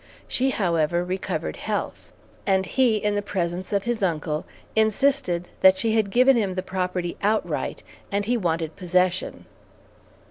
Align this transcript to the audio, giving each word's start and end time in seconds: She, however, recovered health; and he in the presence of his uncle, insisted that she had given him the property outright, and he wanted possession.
She, 0.27 0.49
however, 0.49 1.05
recovered 1.05 1.57
health; 1.57 2.11
and 2.47 2.65
he 2.65 2.95
in 2.95 3.13
the 3.13 3.21
presence 3.21 3.71
of 3.71 3.83
his 3.83 4.01
uncle, 4.01 4.47
insisted 4.75 5.47
that 5.61 5.77
she 5.77 5.93
had 5.93 6.09
given 6.09 6.35
him 6.35 6.55
the 6.55 6.63
property 6.63 7.17
outright, 7.21 7.83
and 8.11 8.25
he 8.25 8.35
wanted 8.35 8.75
possession. 8.75 9.45